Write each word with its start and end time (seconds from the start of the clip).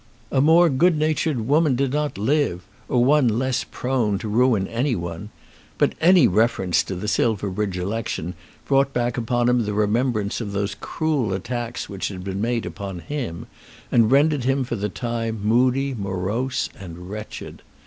A 0.31 0.41
more 0.41 0.67
good 0.67 0.97
natured 0.97 1.41
woman 1.47 1.75
did 1.75 1.93
not 1.93 2.17
live; 2.17 2.63
or 2.89 3.05
one 3.05 3.27
less 3.37 3.63
prone 3.63 4.17
to 4.17 4.27
ruin 4.27 4.67
any 4.67 4.95
one. 4.95 5.29
But 5.77 5.93
any 6.01 6.27
reference 6.27 6.81
to 6.85 6.95
the 6.95 7.07
Silverbridge 7.07 7.77
election 7.77 8.33
brought 8.65 8.93
back 8.93 9.15
upon 9.15 9.47
him 9.47 9.63
the 9.63 9.75
remembrance 9.75 10.41
of 10.41 10.53
the 10.53 10.73
cruel 10.81 11.33
attacks 11.33 11.87
which 11.87 12.07
had 12.07 12.23
been 12.23 12.41
made 12.41 12.65
upon 12.65 12.97
him, 12.97 13.45
and 13.91 14.09
rendered 14.09 14.43
him 14.43 14.63
for 14.63 14.75
the 14.75 14.89
time 14.89 15.39
moody, 15.43 15.93
morose, 15.93 16.67
and 16.79 17.07
wretched. 17.11 17.61